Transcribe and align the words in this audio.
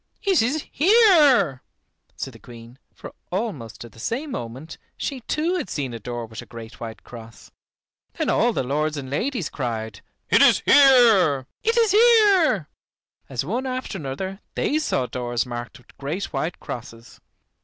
it 0.23 0.41
is 0.41 0.63
here," 0.71 1.61
said 2.15 2.33
the 2.33 2.39
Queen, 2.39 2.79
for 2.91 3.13
almost 3.31 3.85
at 3.85 3.91
the 3.91 3.99
same 3.99 4.31
moment 4.31 4.79
she 4.97 5.19
too 5.27 5.57
had 5.57 5.69
seen 5.69 5.93
a 5.93 5.99
door 5.99 6.25
with 6.25 6.41
a 6.41 6.45
great 6.47 6.79
white 6.79 7.03
cross. 7.03 7.51
Then 8.13 8.27
all 8.27 8.51
the 8.51 8.63
lords 8.63 8.97
and 8.97 9.11
ladies 9.11 9.47
cried: 9.51 10.01
"It 10.31 10.41
is 10.41 10.61
here, 10.65 11.45
it 11.61 11.77
is 11.77 11.91
here," 11.91 12.67
as 13.29 13.45
one 13.45 13.67
after 13.67 13.99
another 13.99 14.39
they 14.55 14.79
saw 14.79 15.05
doors 15.05 15.45
marked 15.45 15.77
with 15.77 15.95
great 15.99 16.33
white 16.33 16.59
crosses. 16.59 17.19